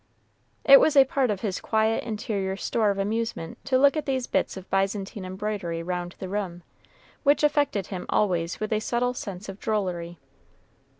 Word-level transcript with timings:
It 0.63 0.79
was 0.79 0.95
a 0.95 1.05
part 1.05 1.29
of 1.29 1.41
his 1.41 1.61
quiet 1.61 2.03
interior 2.03 2.57
store 2.57 2.89
of 2.89 2.97
amusement 2.97 3.59
to 3.65 3.77
look 3.77 3.95
at 3.95 4.07
these 4.07 4.25
bits 4.25 4.57
of 4.57 4.67
Byzantine 4.71 5.23
embroidery 5.25 5.83
round 5.83 6.15
the 6.17 6.27
room, 6.27 6.63
which 7.21 7.43
affected 7.43 7.85
him 7.93 8.07
always 8.09 8.59
with 8.59 8.73
a 8.73 8.79
subtle 8.79 9.13
sense 9.13 9.47
of 9.47 9.59
drollery. 9.59 10.17